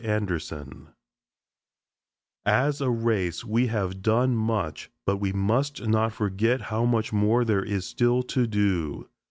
ANDERSON 0.03 0.87
As 2.43 2.81
a 2.81 2.89
race, 2.89 3.45
we 3.45 3.67
have 3.67 4.01
done 4.01 4.35
much, 4.35 4.89
but 5.05 5.17
we 5.17 5.31
must 5.31 5.87
not 5.87 6.11
forget 6.11 6.59
how 6.59 6.85
much 6.85 7.13
more 7.13 7.45
there 7.45 7.63
is 7.63 7.85
still 7.85 8.23
to 8.23 8.47
do. 8.47 9.07